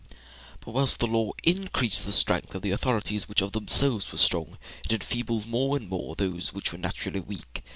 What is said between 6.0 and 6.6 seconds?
those